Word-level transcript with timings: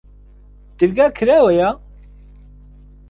دەرگا 0.77 1.07
کراوەیە؟ 1.17 1.69